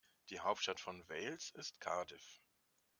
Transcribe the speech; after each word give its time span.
Die 0.31 0.39
Hauptstadt 0.39 0.79
von 0.79 1.07
Wales 1.09 1.51
ist 1.51 1.79
Cardiff. 1.79 2.41